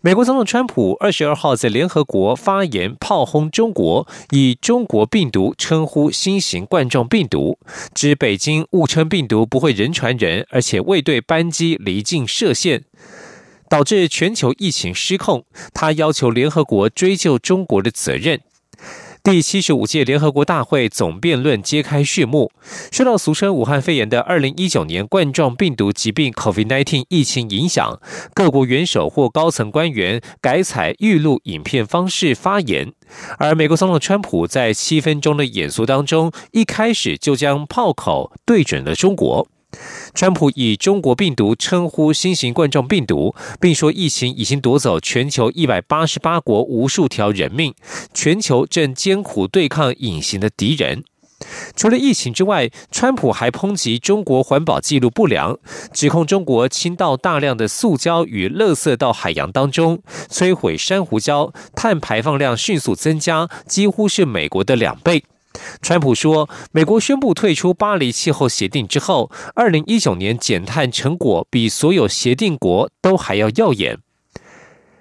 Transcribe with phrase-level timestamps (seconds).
[0.00, 7.58] 美国总统川普二十二号在联合国发言炮轰中国，以“中国病毒”称呼新型冠状病毒，
[7.92, 12.84] 指北京误称病毒不会人传人，而且未对班机离境设限，
[13.68, 15.44] 导致全球疫情失控。
[15.74, 18.40] 他要求联合国追究中国的责任。
[19.30, 22.50] 第七十五届联合国大会总辩论揭开序幕。
[22.90, 28.00] 受到俗称武汉肺炎的二零一九年冠状病毒疾病 （COVID-19） 疫情影响，
[28.32, 32.94] 各国元首或高层官员改采预录影片方式发言。
[33.38, 39.46] 而美国总统川普在七分钟的演说当中，一开始就将炮口对准了中国。
[40.14, 47.74] 川普以“中国病毒”称呼新型冠状病毒，并说疫情已经夺走全球一百八十八国无数条人命，
[48.12, 51.04] 全球正艰苦对抗隐形的敌人。
[51.76, 55.56] 除了疫情之外，川普还抨击中国环保记录不良，
[55.92, 65.22] 指控中国倾倒大量的塑胶与垃圾到海洋当中，摧毁珊瑚礁，碳排放量迅速增加，几乎是美国的两倍。
[65.80, 73.98] 川普说，美国宣布退出巴黎气候协定之后，二零一九年减碳成果比所有协定国都还要耀眼。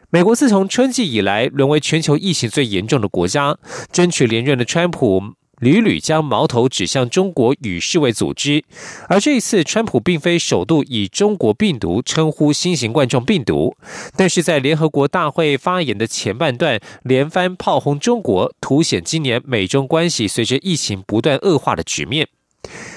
[0.09, 3.57] 美国自从春季以来，沦为全球疫情最严重的国家。
[3.91, 5.21] 争取连任的川普。
[5.59, 8.63] 屡屡将矛头指向中国与世卫组织，
[9.09, 13.75] 而这一次，川普并非首度以“中国病毒”称呼新型冠状病毒，
[14.15, 22.27] 但是在联合国大会发言的前半段连番炮轰中国，凸显今年美中关系随着疫情不断恶化的局面。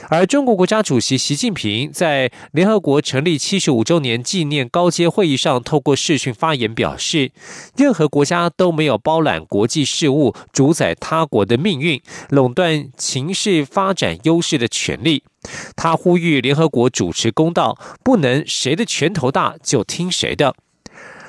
[0.08, 7.30] 而中国国家主席习近平在联合国成立七十五周年纪念高阶会议上，透过视讯发言表示，
[7.76, 15.22] 任何国家都没有包揽国际事务、主宰他国的命运、垄断情势发展优势的权利。
[15.76, 20.56] 他呼吁联合国主持公道，不能谁的拳头大就听谁的。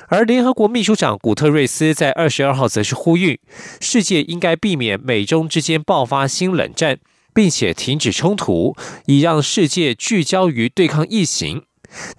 [0.08, 3.40] 而联合国秘书长古特瑞斯在二十二号则是呼吁，
[3.80, 6.98] 世界应该避免美中之间爆发新冷战。
[7.34, 8.76] 并且停止冲突，
[9.06, 11.64] 以让世界聚焦于对抗疫情。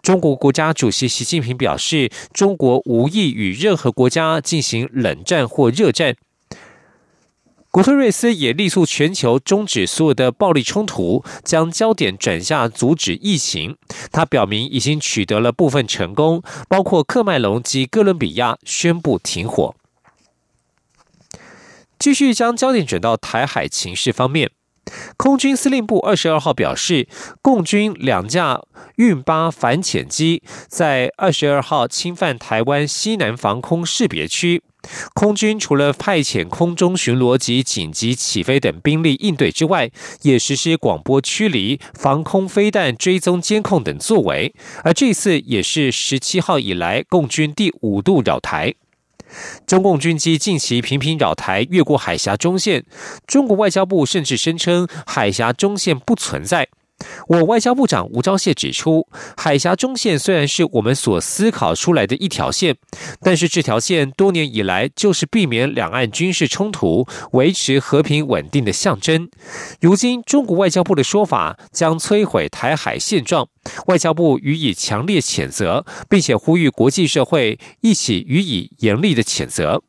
[0.01, 6.15] 中国国家主席习近平表示，中国无意与任何国家进行冷战或热战。
[7.71, 13.75] 古特瑞斯也力促全球终止所有的暴力冲突，将焦点转向阻止疫情。
[14.11, 19.75] 他表明已经取得了部分成功，包括克麦隆及哥伦比亚宣布停火。
[21.97, 24.51] 继续将焦点转到台海情势方面。
[25.17, 27.07] 空军司令部二十二号表示，
[27.41, 28.61] 共军两架
[28.97, 34.61] 运八反潜机在二十二号侵犯台湾西南防空识别区。
[35.13, 39.89] 空军除了派遣空中巡逻及紧急起飞等兵力应对之外，
[40.23, 44.53] 也实施广播驱离、防空飞弹追踪监控等作为。
[44.83, 48.75] 而这次也是十七号以来共军第五度扰台。
[49.65, 52.85] 中共军机近期频频扰台，越过海峡中线。
[53.25, 56.67] 中国外交部甚至声称海峡中线不存在。
[57.27, 62.75] 我外交部长吴钊燮指出，海峡中线虽然是我们所思考出来的一条线，
[63.21, 69.29] 但是这条线多年以来就是避免两岸军事冲突、维持和平稳定的象征。
[69.81, 73.47] 如今中国外交部的说法将摧毁台海现状，
[73.87, 79.83] 外交部予以强烈谴责，并且呼吁国际社会一起予以严厉的谴责。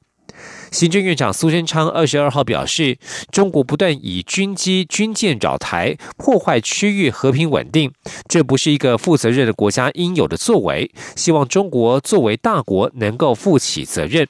[0.74, 2.98] 行政院长苏贞昌二十二号表示，
[3.30, 7.92] 中国不断以军机、军舰扰台，破坏区域和平稳定，
[8.26, 10.90] 这不是一个负责任的国家应有的作为。
[11.14, 14.26] 希望中国作为大国能够负起责任。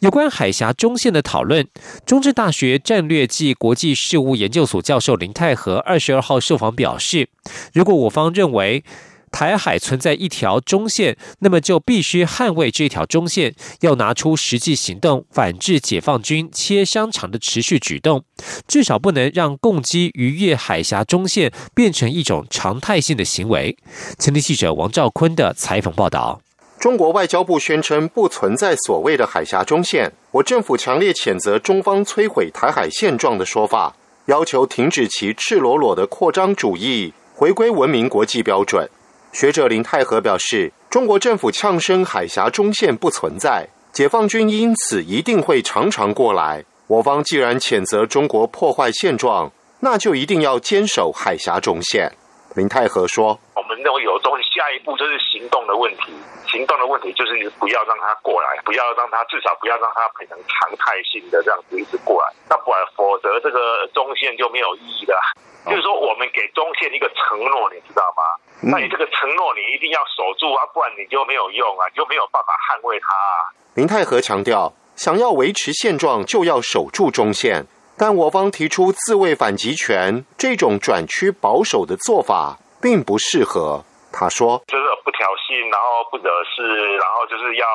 [0.00, 1.66] 有关海峡中线的讨论，
[2.04, 7.30] 中正大学战略暨国际事务研究所教授林泰和二十二号受访表示，
[7.72, 8.84] 如果我方认为，
[9.30, 18.24] 台海存在一条中线，那么就必须捍卫这条中线，要拿出实际行动，反制解放军切香肠的持续举动，
[18.66, 23.76] 至少不能让共机逾越海峡中线变成一种常态性的行为。
[24.18, 26.40] 前天记者王兆坤的采访报道：
[26.78, 33.96] 中国外交部宣称不存在所谓的海峡中线，我政府强烈谴责中方摧毁台海现状的说法，
[34.26, 38.88] 要求停止其赤裸裸的扩张主义，回归文明国际标准。
[39.32, 46.64] 学者林泰和表示，中国政府呛声海峡中线不存在，解放军因此一定会常常过来。
[46.88, 52.10] 我方既然谴责中国破坏现状，那就一定要坚守海峡中线。
[52.56, 56.10] 林泰和说：“我们认为有中，下一步就是行动的问题。
[56.48, 62.32] 行动的问题就是不要让他过来，不要让他至少不要让他变成常态性的这样子一直过来。
[62.48, 65.14] 那不然，否则这个中线就没有意义的。
[65.68, 68.24] 就是说，我们给中线一个承诺，你知道吗？
[68.62, 73.06] 那你这个承诺你一定要守住啊，不然你就没有用啊，你就没有办法捍卫它。”
[73.74, 74.72] 林泰和强调。
[74.98, 77.66] 想要维持现状，就要守住中线。
[77.96, 83.84] 但我方提出自卫反击权这种转趋保守的做法，并不适合。
[84.12, 87.66] 他说：“就是不挑衅，然后不惹事，然后就是要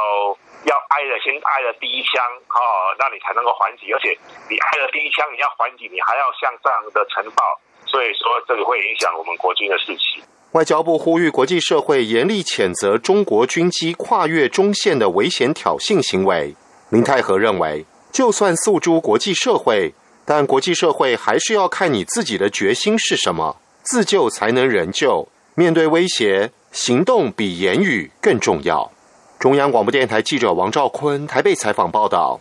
[0.67, 2.19] 要挨了先挨了第一枪，
[2.51, 3.93] 哦，那你才能够还击。
[3.93, 4.11] 而且
[4.51, 7.41] 你挨了第一枪，你要还击，你还要向上的呈报。
[7.87, 10.19] 所以说，这个会影响我们国军的士气。”
[10.53, 16.55] 外交部呼吁国际社会严厉谴责中国军机跨越中线的危险挑衅行为。
[16.89, 25.27] 林泰和认为，就算诉诸国际社会，但国际社会还是要看你自己的决心是什么，自救才能人救。
[25.55, 28.91] 面对威胁，行动比言语更重要。
[29.39, 32.39] 中央广播电台记者王兆坤台北采访报道。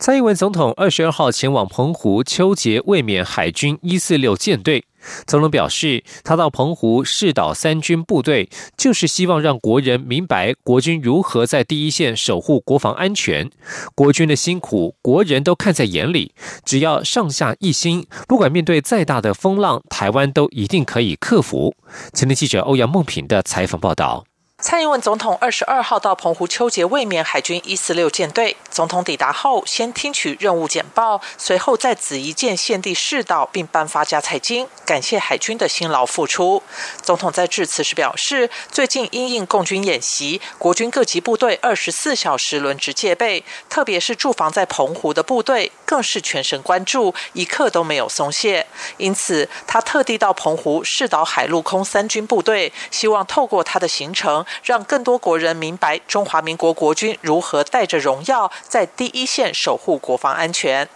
[0.00, 4.84] 蔡英文总统二十二号前往澎湖秋节卫冕海军一四六舰队。
[5.26, 13.50] 曾龙表示，他到澎湖试导三军部队，就是希望让国人明白国军如何在第一线守护国防安全。
[13.94, 16.32] 国军的辛苦，国人都看在眼里。
[16.64, 21.74] 只要上下一心，不管面对再大的风浪，台湾都一定可以克服。
[22.12, 24.24] 前天记者欧阳梦平的采访报道。
[24.62, 28.56] 蔡英文总统二十二号到澎湖秋节卫冕海军一四六舰队。
[28.70, 36.62] 总统抵达后，先听取任务简报，随后在紫宜舰献地试导，并颁发加菜金，感谢海军的辛劳付出。
[37.02, 48.68] 总统在致辞时表示，最近因应共军演习，国军各级部队二十四小时轮值戒备，特别是驻防在澎湖的部队，更是全神关注，一刻都没有松懈。
[48.98, 54.46] 因此，他特地到澎湖试导海陆空三军部队，希望透过他的行程。
[54.62, 60.88] 让更多国人明白中华民国国军如何带着荣耀在第一线守护国防安全。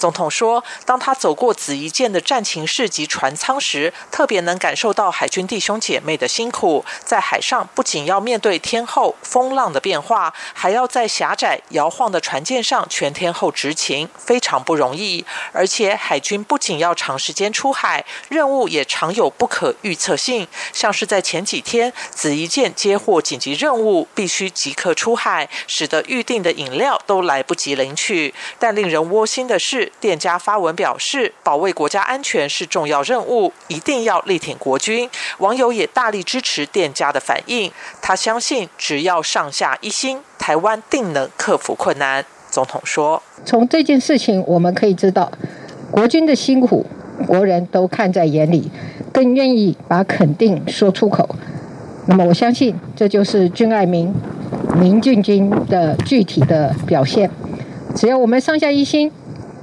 [0.00, 6.82] 总统说，当他走过紫夷舰的战情室及船舱时，特别能感受到海军弟兄姐妹的辛苦。
[7.04, 15.26] 在海上，不仅要面对天候、风浪的变化，还要在狭窄摇晃的船舰上全天候执勤，非常不容易。
[15.52, 23.00] 而且，海军不仅要长时间出海，任务也常有不可预测性，像是在前几天，紫夷舰接。
[23.00, 28.34] 获紧急任务必须即刻出海，使得预定的饮料都来不及领取。
[28.58, 35.08] 但令人窝心的是，店家发文表示，保卫国家安全是重要任务，一定要力挺国军。
[35.38, 37.72] 网友也大力支持店家的反应。
[38.00, 42.24] 他相信，只要上下一心，台湾定能克服困难。
[42.50, 45.30] 总统说：“从这件事情我们可以知道，
[45.90, 46.84] 国军的辛苦，
[47.26, 48.70] 国人都看在眼里，
[49.12, 51.28] 更愿意把肯定说出口。”
[52.06, 54.12] 那么我相信，这就是军爱民、
[54.76, 57.30] 民进军的具体的表现。
[57.94, 59.12] 只要我们上下一心，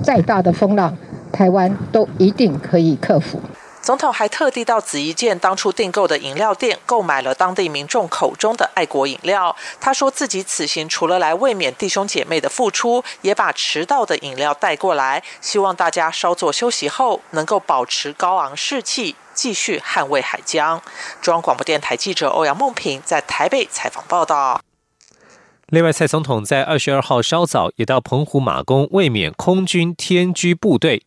[0.03, 0.97] 再大的风浪，
[1.31, 3.41] 台湾都一定可以克服。
[3.81, 9.55] 总统还特地到紫衣舰当初订购的饮料店，购买了当地民众口中的爱国饮料。
[9.79, 19.15] 他说自己此行除了来慰勉弟兄姐妹的付出，也把迟到的饮料带过来，希望大家稍作休息后，能够保持高昂士气。
[19.33, 20.81] 继续捍卫海疆。
[21.21, 24.59] 中央广播电台记者欧阳梦平在台北采访报道。
[25.69, 31.03] 另外，蔡总统在二十二号稍早也到澎湖马公卫冕空军天居部队。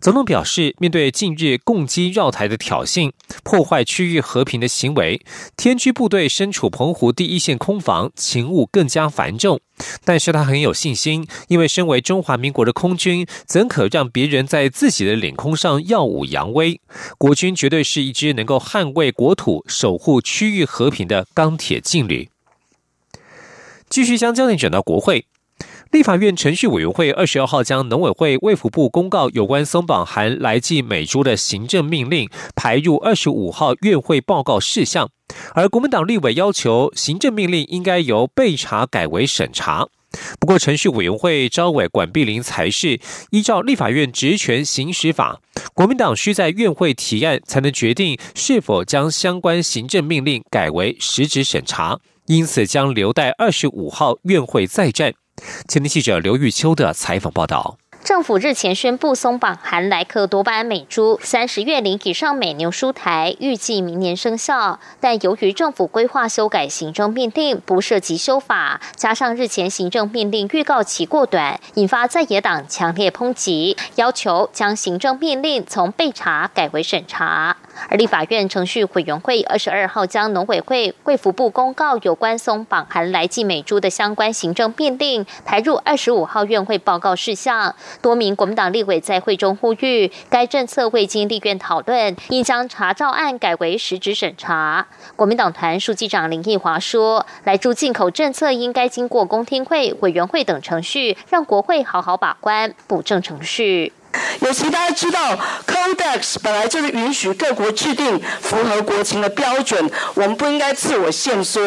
[0.00, 3.10] 总统表示，面对近日共机绕台的挑衅、
[3.42, 5.20] 破坏区域和平的行为，
[5.56, 9.58] 天居部队身处澎湖第一线空防，勤务更加繁重。
[10.04, 16.80] 但是他很有信心，因为身为中华民国的空军，怎可让别人在自己的领空上耀武扬威？
[17.18, 22.28] 国军绝对是一支能够捍卫国土、守护区域和平的钢铁劲旅。
[23.88, 25.26] 继续将焦点转到国会，
[25.90, 35.08] 立法院程序委员会二十二号将农委会卫福部公告有关松绑含来记美猪的行政命令排入二十五号院会报告事项，
[35.54, 39.88] 而国民党立委要求行政命令应该由备查改为审查。
[40.40, 42.98] 不过，程序委员会招委管碧林才是
[43.30, 45.40] 依照立法院职权行使法，
[45.74, 51.98] 国民党需在院会提案才能决定是否将相关行政命令改为实质审查。
[52.26, 55.14] 因此，将留待二十五号院会再战。
[55.68, 57.78] 前天记者刘玉秋的采访报道。
[58.02, 64.78] 政府日前宣布松绑含莱克多巴胺美猪三十月龄以上美牛输台，预计明年生效。
[65.00, 77.56] 但由于政府规划修改行政命令，不涉及修法，加上日前行政命令预告期过短，引发在野党强烈抨击，要求将行政命令从备查改为审查。
[77.88, 87.74] 而立法院程序委员会二十二号将农委会、卫福部公告有关松绑含来剂美猪的相关行政命令排入二十五号院会报告事项。
[88.00, 94.86] 多名国民党立委在会中呼吁，该政策未经立院讨论，应将查照案改为实质审查。
[95.14, 103.92] 国民党团书记长林奕华说，来猪进口政策应该经过公听会、委员会等程序，让国会好好把关，补正程序。
[104.40, 111.60] 尤其大家知道，Codex 本来就是允许各国制定符合国情的标准，我们不应该自我限缩。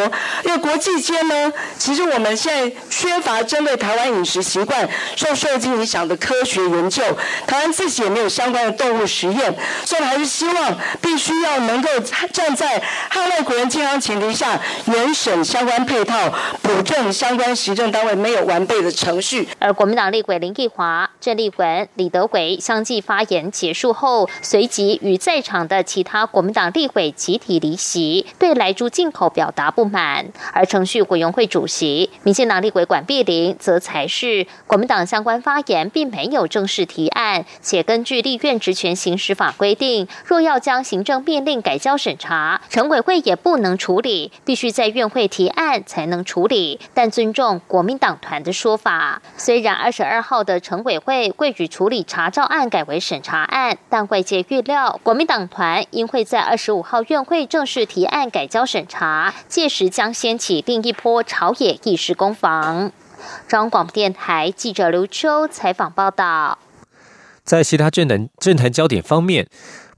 [0.46, 7.04] 因为国际间呢，其实我们现在缺乏针对台湾饮食习惯受受精影响的科学研究，
[7.48, 9.54] 台湾自己也没有相关的动物实验，
[9.86, 11.90] 所以还是希望必须要能够
[12.32, 19.48] 站在捍卫国人健康前提下，原审相关配套，补正相关行政单位没有完备的程序。
[19.60, 22.39] 而国民党立委林义华、郑立文、李德伟。
[22.60, 30.26] 相继发言结束后，随即与在场的其他国民党立委集体离席，对来猪进口表达不满。
[30.54, 46.80] 而程序委员会主席民进党立委管碧玲则才是国民党相关发言并没有正式提案，且根据立院职权行使法规定，若要将行政命令改交审查，城委会也不能处理，必须在院会提案才能处理。
[46.94, 52.50] 但尊重国民党团的说法，虽然二十二号的城委会会与处理查照。
[52.50, 62.92] 案改为审查案，但外界预料国民党团应会在二十五号院会正式提案改交审查，届时将掀起另一波朝野议事攻防。
[63.48, 66.58] 中央广播电台记者刘秋采访报道。
[67.44, 69.48] 在其他政坛政坛焦点方面，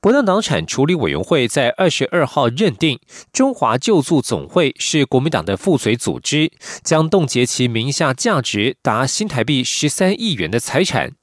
[0.01, 2.99] 不当党产处理委员会在二十二号认定
[3.31, 6.51] 中华救助总会是国民党的附随组织，
[6.83, 11.13] 将冻结其名下价值达新台币十三亿元的财产。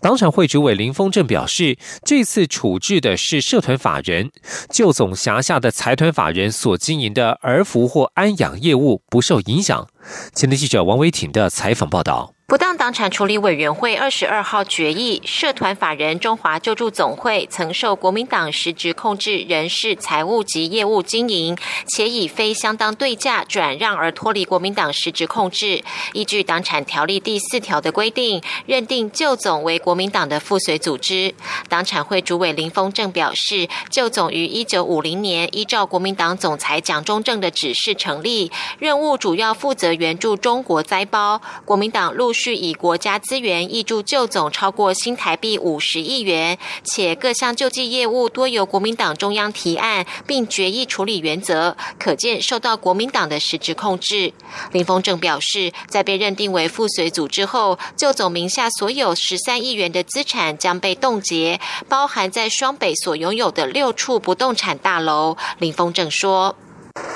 [0.00, 4.30] 党产会主委林峰正表示，这次处置的是社团法人，
[4.70, 9.88] 就总辖下的财团法人所经营的儿福或安养业务不受影响。
[10.34, 12.34] 前天记者王维挺的采访报道。
[12.50, 25.84] 不当党产处理委员会二十二号决议，社团法人中华救助总会曾受国民党实质控制人事、财务及业务经营，且以非相当对价转让而脱离国民党实质控制。
[26.12, 31.32] 依据党产条例第四条的规定，认定旧总为国民党的附随组织。
[31.68, 41.40] 党产会主委林峰正表示，旧总于一九五零年依照国民党总裁蒋中正的指示成立，任务主要负责援助中国灾包。
[41.64, 42.39] 国民党陆续。
[42.40, 54.32] 续以国家资源挹注救总超过新台币五十亿元，且各项救济业务多由国民党中央提案并决议处理原则，可见受到国民党的实质控制。
[54.72, 65.36] 林峰正表示，在被认定为附随组织后，救总名下所有十三亿元的资产将被冻结，包含在双北所拥有的六处不动产大楼。
[65.58, 66.56] 林峰正说：“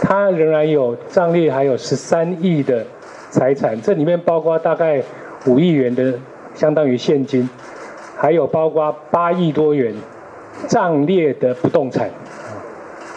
[0.02, 2.86] 他仍然有账列，还有十三亿的。”
[3.34, 5.02] 财产这里面包括大概
[5.46, 6.14] 五亿元的，
[6.54, 7.50] 相当于现金，
[8.16, 9.92] 还有包括八亿多元
[10.68, 12.08] 账列的不动产。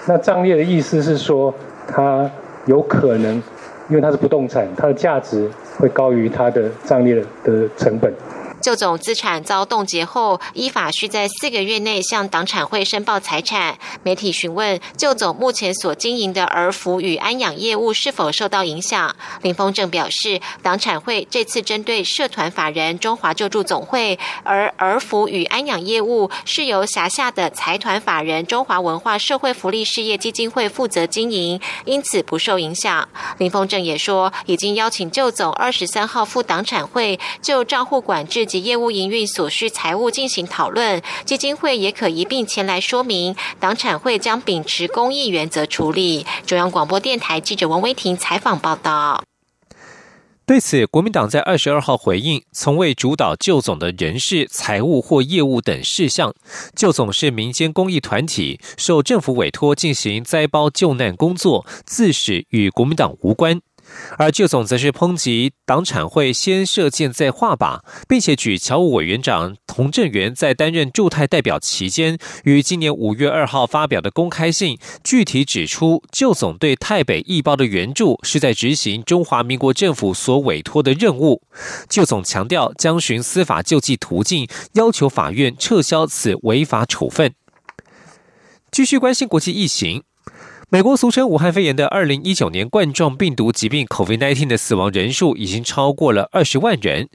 [0.07, 1.53] 那账列的意思是说，
[1.87, 2.27] 它
[2.65, 3.35] 有可能，
[3.89, 5.47] 因为它是不动产，它的价值
[5.77, 8.11] 会高于它的账列的成本。
[8.67, 13.79] 旧总资产遭冻结后，依法需在四个月内向党产会申报财产。
[14.03, 33.07] 媒体询问旧总目前所经营的儿福与安养业务是否受到影响，林峰正表示，党产会这次针对社团法人中华救助总会，而儿福与安养业务是由辖下的财团法人中华文化社会福利事业基金会负责经营，因此不受影响。
[33.37, 38.45] 林峰正也说，已经邀请旧总二十三号赴党产会就账户管制。
[38.47, 43.35] 及业务营运所需财务进行讨论，基金会也可一并前来说明。
[43.59, 46.25] 党产会将秉持公益原则处理。
[46.45, 49.23] 中央广播电台记者王威婷采访报道。
[50.45, 56.33] 对此，国民党在二十二号回应，从未主导旧总的人事、财务或业务等事项。
[56.73, 63.59] 旧总是民间公益团体，受政府委托进行灾包救难工作，自始与国民党无关。
[64.17, 81.41] 而旧总则是抨击党产会先射箭再画靶，并且举侨务委员长童振源在担任驻泰代表期间，于今年五月二号发表的公开信，具体指出旧总对泰北义报的援助是在执行中华民国政府所委托的任务。
[81.89, 87.33] 旧总强调将循司法救济途径，要求法院撤销此违法处分。
[88.71, 90.03] 继续关心国际疫情。
[90.69, 97.07] 美国俗称武汉肺炎的二零一九年冠状病毒疾病 （COVID-19） 的死亡人数已经超过了二十万人。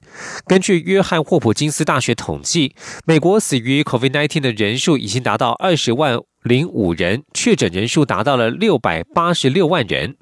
[0.47, 10.17] 根据约翰霍普金斯大学统计，美国死于 COVID-19 的人数已经达到二十万零五人，确诊人数达到了六百八十六万人。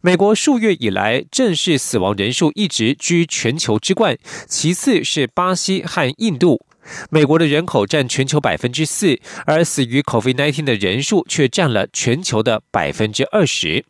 [0.00, 4.16] 美国数月以来正式死亡人数一直居全球之冠，
[4.48, 6.64] 其次是巴西和印度。
[7.10, 13.84] 美国的人口占全球百分之四，而死于 COVID-19 的人数却占了全球的百分之二十。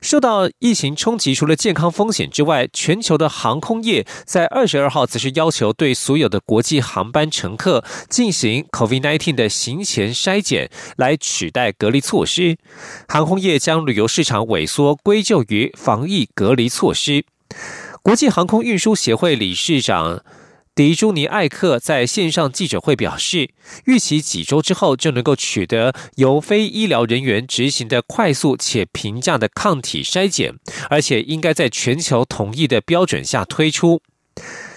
[0.00, 12.56] 受到疫情冲击，除了健康风险之外，全球的航空业在二十二号则是要求对所有的国际航班乘客进行 COVID-19 的行前筛检，来取代隔离措施。
[13.08, 17.24] 航空业将旅游市场萎缩归咎于防疫隔离措施。
[18.00, 20.22] 国际航空运输协会理事长。
[20.78, 23.50] 迪朱尼艾克在线上记者会表示，
[23.86, 30.54] 预期几周之后就能够取得由非医疗人员执行的快速且平价的抗体筛检，
[30.88, 34.00] 而且应该在全球统一的标准下推出。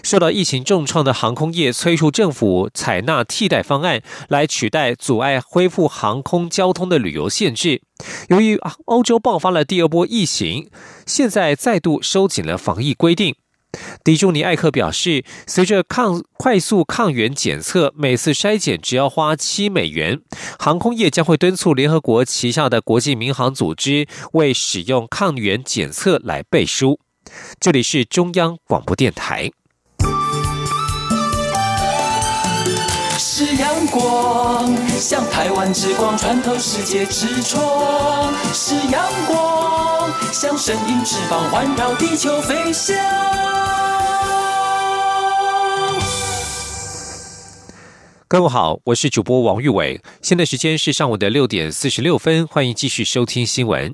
[0.01, 7.83] 受到疫情重创的航空业催促政府采纳替代方案，来取代阻碍恢复航空交通的旅游限制。
[8.29, 10.71] 由于欧洲爆发了第二波疫情，
[11.05, 13.35] 现在再度收紧了防疫规定。
[14.03, 20.19] 迪朱尼艾克表示，随着抗快速抗原检测每次筛检只要花七美元，
[20.59, 26.99] 航空业将会敦促联合国旗下的国际民航组织为使用抗原检测来背书。
[27.59, 29.51] 这里是中央广播电台。
[33.91, 42.95] 光，像台湾之光穿透世界之窗；是阳光，像神鹰翅膀环绕地球飞翔。
[48.27, 53.93] 各位好，我是主播王玉伟，现在时间是上午的六点四十六分，欢迎继续收听新闻。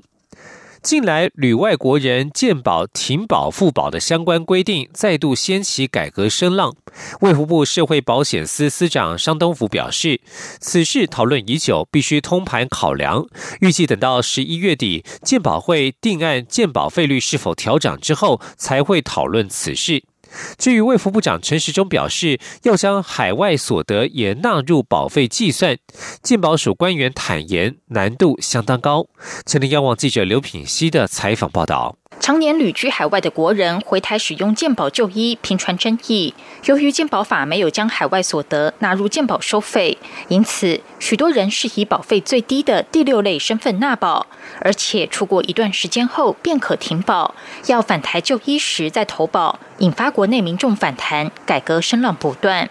[0.87, 6.73] 近来，旅外国人健保停保付保的相关规定再度掀起改革声浪。
[7.19, 10.21] 卫福部社会保险司司长商东福表示，
[10.61, 13.27] 此事讨论已久，必须通盘考量。
[13.59, 20.05] 预计等到十一月底，健保会定案健保费率是否调整之后，才会讨论此事。
[20.57, 25.77] 至于卫福部长陈时中表示，要将海外所得也纳入保费计算，
[26.21, 29.07] 健保署官员坦言难度相当高。
[29.45, 31.97] 前天央望记者刘品熙的采访报道。
[32.19, 36.33] 常年旅居海外的国人回台使用健保就医，频传争议。
[36.65, 39.97] 由于健保法没有将海外所得纳入健保收费，
[40.27, 44.25] 因此许多人是以保费最低的第六类身份纳保，
[44.61, 47.35] 而且出国一段时间后便可停保，
[47.67, 52.69] 要返台就医时再投保，引发国内民众反弹，改革声浪不断。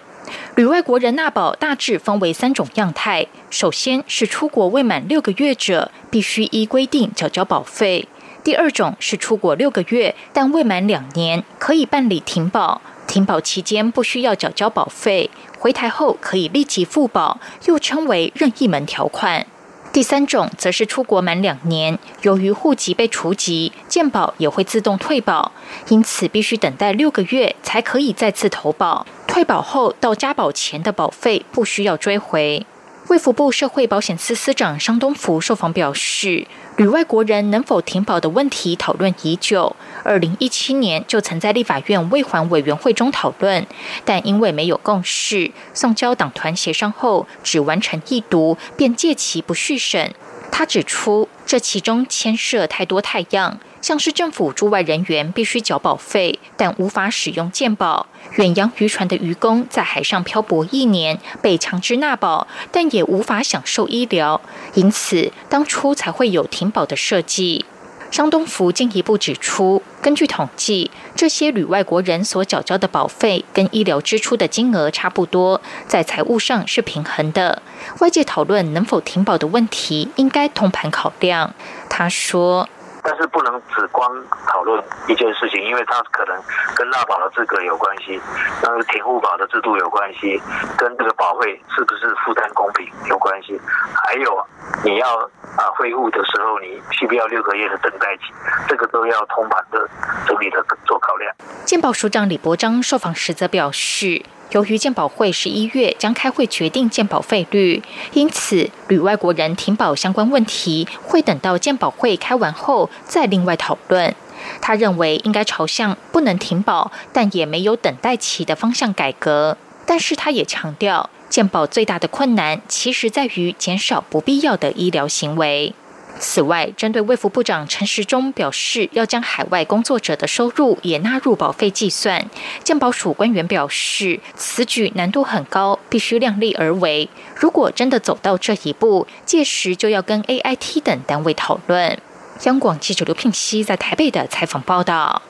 [0.56, 8.08] 旅外国人纳保大致分为三种样态：首先是出国未满六个月者，必须依规定缴交保费。
[8.42, 19.46] 第二种是出国六个月但未满两年，可以办理停保，停保期间不需要缴交保费，回台后可以立即复保，又称为任意门条款。
[19.92, 25.52] 第三种则是出国满两年，由于户籍被除籍，健保也会自动退保，
[25.88, 29.06] 因此必须等待六个月才可以再次投保。
[29.26, 32.66] 退保后到加保前的保费不需要追回。
[33.08, 36.46] 卫福部社会保险司司长商东福受访表示。
[36.76, 43.66] 与外国人能否停保的问题讨论已久，二零一七年就曾在立法院未还委员会中讨论，
[44.04, 50.14] 但因为没有共识，送交党团协商后只完成一读，便借其不续审。
[50.52, 53.58] 他指出，这其中牵涉太多太样。
[53.86, 64.40] 像是政府驻外人员必须缴保费，但无法使用健保；远洋渔船的渔工在海上漂泊一年，被强制纳保，但也无法享受医疗，
[64.74, 67.64] 因此当初才会有停保的设计。
[68.10, 77.62] 张东福进一步指出，根据统计，这些旅外国人所缴交的保费跟医疗支出的金额差不多，在财务上是平衡的。
[78.00, 81.54] 外界讨论能否停保的问题，应该通盘考量。
[81.88, 82.68] 他说。
[83.06, 84.10] 但是不能只光
[84.48, 86.36] 讨论一件事情，因为它可能
[86.74, 88.20] 跟纳保的资格有关系，
[88.60, 90.42] 跟停护保的制度有关系，
[90.76, 93.60] 跟这个保费是不是负担公平有关系，
[93.94, 94.44] 还有
[94.82, 95.16] 你要
[95.56, 98.24] 啊恢复的时候，你需不要六个月的等待期，
[98.66, 99.88] 这个都要通盘的
[100.26, 101.32] 整理的做考量。
[101.64, 104.24] 健保署长李伯章受访时则表示。
[104.50, 107.82] 由于健保会十一月将开会决定健保费率，
[108.12, 114.14] 因此旅外国人停保相关问题会等到健保会开完后再另外讨论。
[114.60, 119.56] 他认为应该朝向不能停保，但也没有等待期的方向改革。
[119.84, 125.74] 但是他也强调，健保最大的困难其实在于减少不必要的医疗行为。
[126.18, 132.28] 此外，针对卫福部长陈时中表示要将海外工作者的收入也纳入保费计算，
[132.64, 137.08] 健保署官员表示，此举难度很高，必须量力而为。
[137.34, 141.98] 如果真的走到这一步，届时就要跟 AIT 等单位讨论。
[142.44, 145.22] 央广记者刘聘熙在台北的采访报道，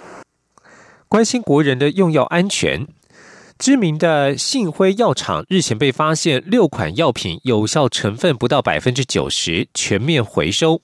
[1.08, 2.86] 关心国人的用药安全。
[3.58, 10.82] 知名的信辉药厂日前被发现六款药品有效成分不到百分之九十，全面回收。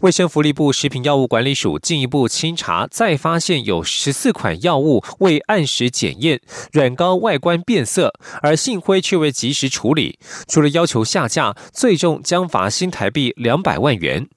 [0.00, 6.40] 卫生福利部食品药物管理署进一步清查，再发现有十四款药物未按时检验，
[6.72, 14.28] 软膏外观变色，而信辉却未及时处理，除了要求下架，最终将罚新台币两百万元。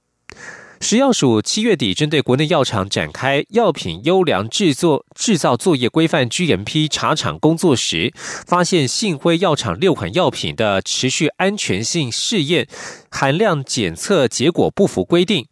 [0.80, 8.14] 食药署七月底针对国内药厂展开药品优良制作制造作业规范 GMP 查厂工作时，
[8.46, 12.68] 发现信辉药厂六款药品的持续安全性试验
[13.10, 15.48] 含量检测结果不符规定。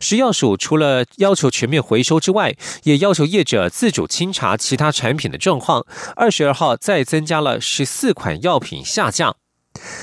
[0.00, 5.84] 食药署除了要求全面回收之外，也要求业者自主清查其他产品的状况。
[6.16, 9.34] 二十二号再增加了十四款药品下架。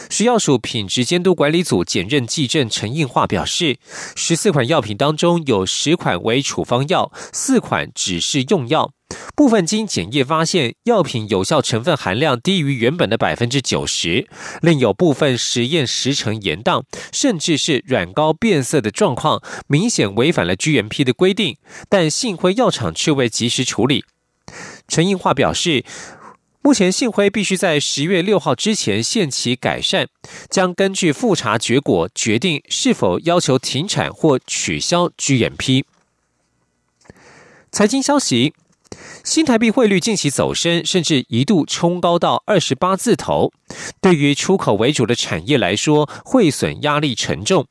[0.09, 3.77] 食药署品质监督管理组检任技证陈应化表示，
[4.15, 8.91] 十四款药品当中有十款为处方药，四款只是用药。
[9.35, 14.27] 部分经检验发现，药品有效成分含量低于原本的百分之九十，
[14.61, 21.57] 另有部分实验时程延宕，甚至是软膏变色的状况，明显违反了 GMP 的规定。
[21.89, 24.05] 但幸亏药厂却未及时处理。
[24.87, 25.83] 陈应化表示。
[26.65, 30.07] 目前信辉必须在十月六号之前限期改善，
[30.49, 35.83] 将根据复查结果决定是否要求停产或取消 GMP。
[37.71, 38.55] 财经消息：
[39.23, 43.53] 新台币汇率近期走升，甚至一度冲高到二十八字头，
[44.01, 47.67] 对于出口为主的产业来说，汇损压力沉重。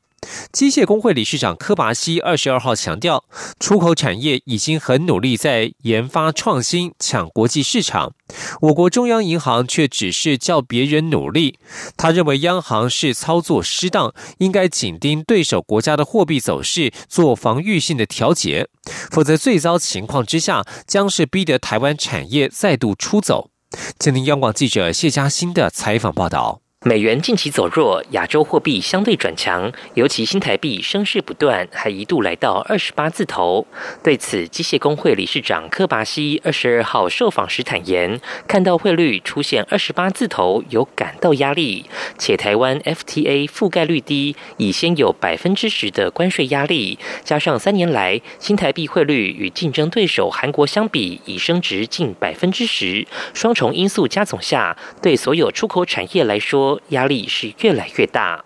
[0.51, 3.25] 机械工会理事长柯拔西二十二号强调，
[3.59, 8.13] 出口产业已经很努力在研发创新抢国际市场，
[8.61, 11.59] 我国中央银行却只是叫别人努力。
[11.97, 18.67] 他认为央行是操作失当，应该紧盯对手国家的货币走势，做防御性的调节，
[19.11, 23.51] 否则最糟情况之下将是逼得台湾产业再度出走。
[23.99, 26.64] 今天央广记者谢嘉欣的采访报道。
[26.87, 33.65] 美元近期走弱，亚洲货币相对转强，尤其新台币升势不断，还一度来到二十八字头。
[34.03, 41.85] 对此，机械工会理事长柯拔西二十二号受访时坦言，看到汇率出现二十八字头，有感到压力，
[42.19, 56.74] 且台湾 FTA 覆盖率低，已先有百分之十的关税压力，加上三年来新台币汇率与竞争对手韩国相比已升值近百分之十，双重因素加总下，对所有出口产业来说。
[56.89, 58.43] 压力是越来越大。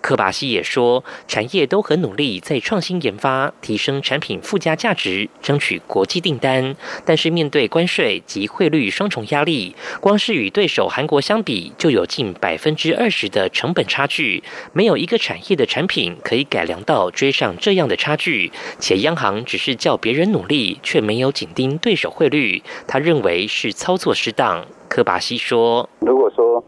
[0.00, 6.74] 科巴西也说，产业都很努力在创新研发，提升产品附加价值，争取国际订单。
[7.04, 14.42] 但是面对关税及汇率双重压力，光是与对手韩国相比，就有近百分之二十的成本差距。
[14.72, 18.50] 没有一个产业的产品可以改良到追上这样的差距。
[18.78, 24.64] 且央行只是叫别人努力，却没有紧盯对手汇率，他认为是操作失当。
[24.88, 26.64] 科巴西说：“如果说。”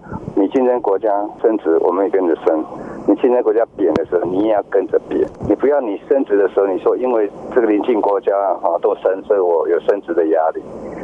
[0.61, 1.09] 竞争国家
[1.41, 2.63] 升值，我们也跟着升。
[3.09, 5.27] 你竞争国家贬的时候，你也要跟着贬。
[5.49, 10.61] 你不要你升值的时候，你说因为这个邻近国家啊都升，所以我有升值的压力。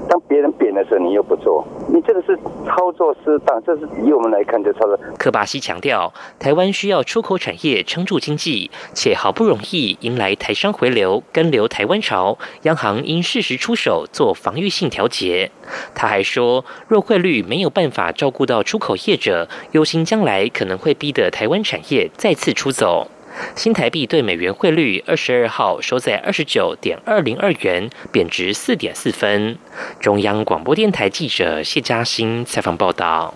[0.09, 3.62] 当别人贬的时候，你又不做，你这个是操作失当。
[3.64, 4.99] 这是以我们来看，就操作。
[5.19, 15.51] 柯巴西强调，台湾需要出口产业撑住经济，且好不容易迎来台商回流、跟流台湾潮，央行应适时出手做防御性调节。
[15.95, 23.09] 他还说，若汇率没有办法照顾到出口业者，忧心将来可能会逼得台湾产业再次出走。
[23.55, 29.59] 新台币对美元汇率二十二号收在二十九点二零二元，贬值四点四分。
[30.01, 33.35] 中央广播电台记者谢嘉欣采访报道。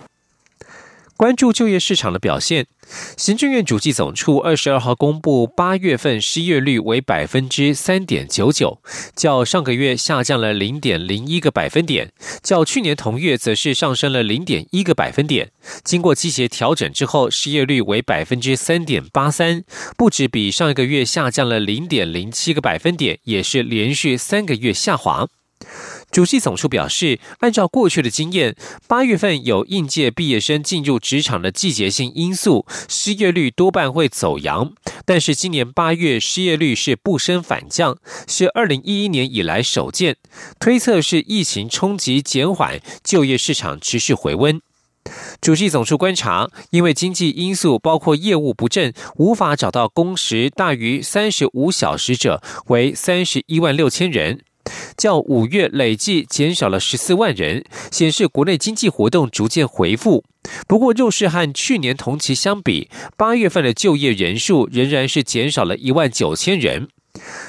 [1.17, 2.65] 关注就业市场的表现。
[3.17, 8.81] 行政院主计总处二十二号公布，八月份失业率为百分之三点九九，
[9.15, 15.51] 较上个月下降了零点零一个百分点，较去年同月则是上升了零点一个百分点。
[15.83, 19.63] 经过季节调整之后，失业率为百分之三点八三，
[19.97, 25.27] 不止比上一个月下降了零点零七个百分点，也是连续三个月下滑。
[26.11, 28.55] 主席总处表示，按照过去的经验，
[28.87, 34.73] 八月份有应届毕业生进入职场的季节性因素，失业率多半会走扬。
[35.05, 37.97] 但是今年八月失业率是不升反降，
[38.27, 40.17] 是二零一一年以来首见。
[40.59, 44.61] 推测是疫情冲击减缓，就业市场持续回温。
[45.39, 54.41] 主席总处观察，因为经济因素包括业务不振，无法找到工时大于三十五小时者为三十一万六千人。
[54.97, 60.23] 较五月累计减少了十四万人，显示国内经济活动逐渐恢复。
[60.67, 66.87] 不过，若是和去年同期相比，八月份的就业人数仍然是减少了一万九千人。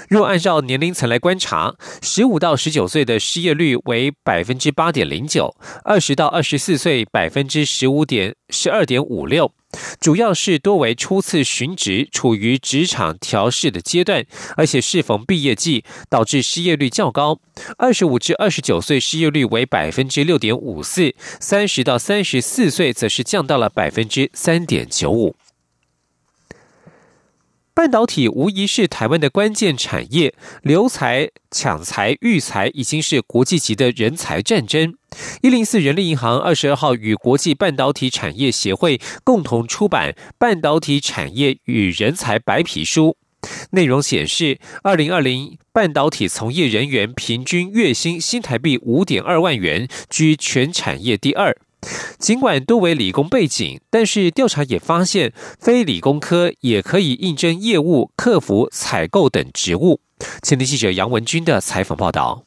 [0.09, 9.53] 若按照年龄层来观察，十五到十九岁的失业率为百分之八点零九，二十到二十四岁百分之十五点十二点五六。
[10.01, 14.25] 主要是多为初次寻职，处于职场调试的阶段，
[14.57, 17.39] 而且适逢毕业季，导致失业率较高。
[17.79, 25.37] 二十五至二十九岁失业率为百分之六点五四，三十到三十四岁则是降到了百分之三点九五。
[27.75, 34.95] 半导体无疑是台湾的关键产业，留才、抢才、育才已经是国际级的人才战争。
[35.41, 43.17] 一零四人力银行二十二号与国际半导体产业协会共同出版《半导体产业与人才白皮书》，
[43.71, 51.57] 内容显示，二零二零半导体从业人员平均月薪新台币五点二万元，居全产业第二。
[52.19, 60.01] 尽管多为理工背景，但是调查也发现，非理工科也可以应征业务、客服、采购等职务。
[60.43, 62.45] 前天记者杨文军的采访报道。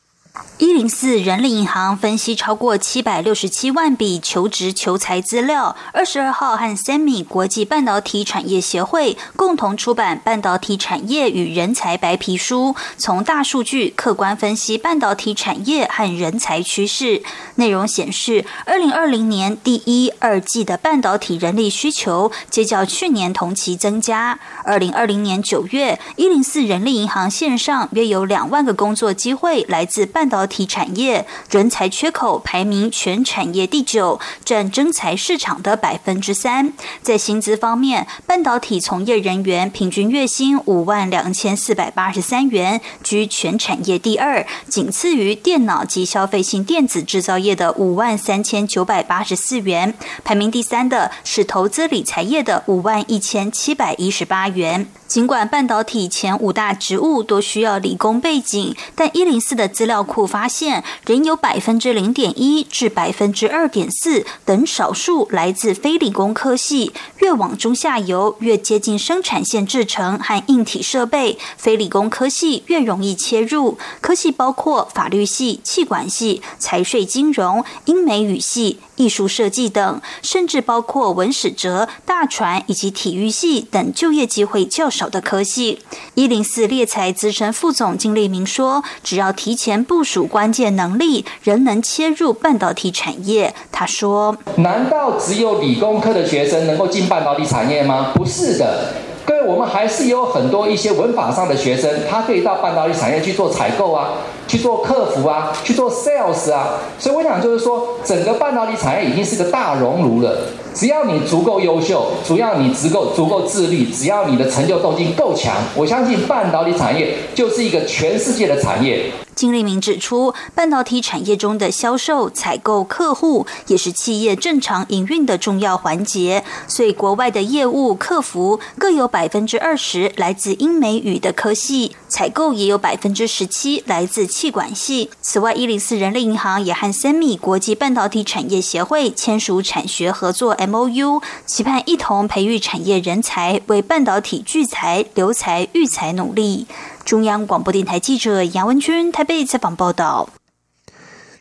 [0.57, 5.75] 一零四人力银行分析超过七百六十七万笔求职求才资料。
[5.91, 17.21] 二十二号和 Semi 国际半导体产业协会共同出版《半导体产业与人才白皮书》，从大数据客观分析半导体产业和人才趋势。
[17.55, 24.39] 内容显示，二零二零年第一、二季的半导体人力需求皆较去年同期增加。
[24.63, 36.73] 二零二零年九月，一零四人力银行线上约有两万个工作机会来自半半导体产业，人才缺口排名全产业第九，占征才市场的百分之三。
[37.03, 49.93] 在薪资方面，半导体从业人员平均月薪五万两千四百八十三元，居全产业第二，仅次于电脑及消费性电子制造业的五万三千九百八十四元。
[50.23, 54.87] 排名第三的是投资理财业的五万一千七百一十八元。
[55.15, 66.91] 尽管半导体前五大职务都需要理工背景，但一零四的资料库发现，仍有百分之零点一至百分之二点四等少数来自非理工科系。
[67.19, 73.77] 越往中下游，越接近生产线制成和硬体设备，非理工科系越容易切入。
[74.01, 85.05] 科系包括法律系、气管系、财税金融、英美语系、艺术设计等，甚至包括文史哲、大船以及体育系等就业机会较少。
[85.05, 85.79] 的科系，
[86.15, 98.13] 一零四猎才资深副总金立明说：“只要提前部署关键能力，仍能切入半导体产业。”他说：“难道只有理工科的学生能够进半导体产业吗？
[98.15, 104.09] 不是的，各位，我们还是有很多一些文法上的学生，他可以到半导体产业去做采购啊，
[104.47, 106.79] 去做客服啊，去做 sales 啊。
[106.99, 110.37] 所以我想就是说，整个半导体产业已经是个大熔炉了。”
[110.75, 119.09] 只要你足够优秀，只要你足够足够自律，只要你的成就动机够强，我相信半导体产业就是一个全世界的产业。
[119.35, 135.11] 金立明指出，半导体产业中的销售、采购、客户也是企业正常营运的重要环节，所以国外的业务、客服各有百分之二十来自英美语的科系，采购也有百分之十七来自气管系。
[135.21, 146.67] 此外，一零四人力银行也和 Semi 国际半导体产业协会签署产学合作 M O U，期盼一同培育产业人才，为半导体聚才、留才、育才努力。
[147.05, 150.27] 中央广播电台记者杨文君台北采访报道。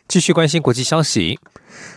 [0.06, 1.38] 继续关心国际消息，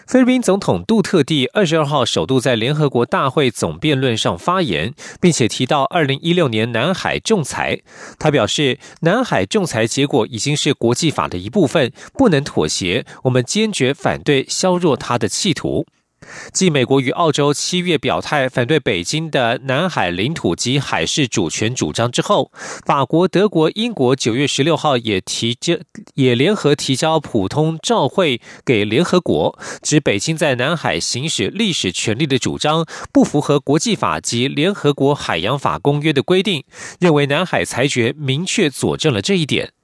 [0.08, 7.82] 菲律宾总统杜特地二十二号首度在联合国大会总辩论上发言，并且提到二零一六年南海仲裁。
[8.17, 13.06] 他表示，南海仲裁结果已经是国际法的一部分，不能妥协。
[13.23, 15.86] 我们坚决反对削弱他的企图。
[16.51, 22.51] 继美国与澳洲七月表态反对北京的南海领土及海事主权主张之后，
[22.86, 25.75] 法国、德国、英国九月十六号也提交
[26.15, 36.63] 也联合提交普通照会给联合国，指北京在南海行使历史权利的主张不符合国际法及联合国海洋法公约的规定，
[36.99, 39.76] 认为南海裁决明确佐证了这一点。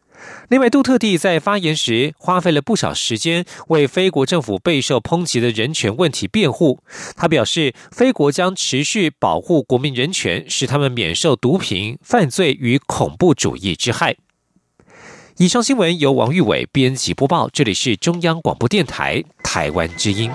[0.49, 6.79] 另外，杜特地在发言时花费了不少时间为非国政府备受抨击的人权问题辩护。
[7.15, 14.15] 他表示，非国将持续保护国民人权，使他们免受毒品、犯罪与恐怖主义之害。
[15.38, 20.29] 以上新闻由王玉伟编辑播报，这里是中央广播电台台湾之音。